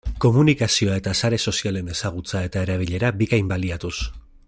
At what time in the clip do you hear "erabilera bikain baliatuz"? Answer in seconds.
2.67-3.97